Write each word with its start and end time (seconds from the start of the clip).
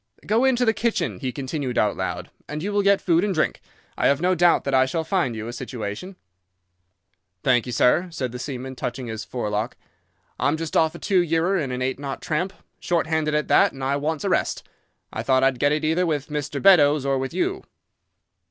'Go 0.25 0.45
into 0.45 0.65
the 0.65 0.73
kitchen,' 0.73 1.19
he 1.19 1.31
continued 1.31 1.77
out 1.77 1.95
loud, 1.95 2.31
'and 2.49 2.63
you 2.63 2.73
will 2.73 2.81
get 2.81 2.99
food 2.99 3.23
and 3.23 3.35
drink. 3.35 3.61
I 3.95 4.07
have 4.07 4.19
no 4.19 4.33
doubt 4.33 4.63
that 4.63 4.73
I 4.73 4.87
shall 4.87 5.03
find 5.03 5.35
you 5.35 5.47
a 5.47 5.53
situation.' 5.53 6.15
"'Thank 7.43 7.67
you, 7.67 7.71
sir,' 7.71 8.07
said 8.09 8.31
the 8.31 8.39
seaman, 8.39 8.75
touching 8.75 9.05
his 9.05 9.23
forelock. 9.23 9.77
'I'm 10.39 10.57
just 10.57 10.75
off 10.75 10.95
a 10.95 10.97
two 10.97 11.19
yearer 11.21 11.55
in 11.59 11.71
an 11.71 11.83
eight 11.83 11.99
knot 11.99 12.19
tramp, 12.19 12.51
short 12.79 13.05
handed 13.05 13.35
at 13.35 13.47
that, 13.49 13.73
and 13.73 13.83
I 13.83 13.95
wants 13.95 14.23
a 14.23 14.29
rest. 14.29 14.67
I 15.13 15.21
thought 15.21 15.43
I'd 15.43 15.59
get 15.59 15.71
it 15.71 15.85
either 15.85 16.07
with 16.07 16.29
Mr. 16.29 16.59
Beddoes 16.59 17.05
or 17.05 17.19
with 17.19 17.31
you. 17.31 17.63